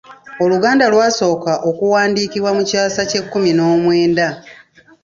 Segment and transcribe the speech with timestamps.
[0.43, 4.27] Oluganda lwasooka okuwandiikibwa mu kyasa ky’ekkumi n’omwenda.